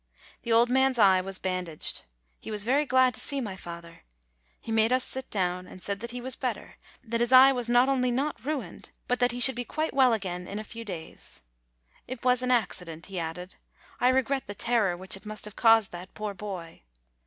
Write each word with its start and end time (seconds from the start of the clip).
The 0.41 0.51
old 0.51 0.71
man's 0.71 0.97
eye 0.97 1.21
was 1.21 1.37
bandaged. 1.37 2.05
He 2.39 2.49
was 2.49 2.63
very 2.63 2.87
glad 2.87 3.13
to 3.13 3.19
see 3.19 3.39
my 3.39 3.55
father; 3.55 4.01
he 4.59 4.71
made 4.71 4.91
us 4.91 5.03
sit 5.03 5.29
down, 5.29 5.67
and 5.67 5.83
said 5.83 5.99
that 5.99 6.09
he 6.09 6.19
was 6.19 6.35
better, 6.35 6.77
that 7.03 7.19
his 7.19 7.31
eye 7.31 7.51
was 7.51 7.69
not 7.69 7.87
only 7.87 8.09
not 8.09 8.43
ruined, 8.43 8.89
but 9.07 9.19
that 9.19 9.31
he 9.31 9.39
should 9.39 9.53
be 9.55 9.63
quite 9.63 9.93
well 9.93 10.11
again 10.11 10.47
in 10.47 10.57
a 10.57 10.63
few 10.63 10.83
days. 10.83 11.43
"It 12.07 12.25
was 12.25 12.41
an 12.41 12.49
accident," 12.49 13.05
he 13.13 13.19
added. 13.19 13.57
"I 13.99 14.09
regret 14.09 14.47
the 14.47 14.55
terror 14.55 14.97
which 14.97 15.15
it 15.15 15.23
must 15.27 15.45
have 15.45 15.55
caused 15.55 15.91
that 15.91 16.15
poor 16.15 16.33
boy." 16.33 16.81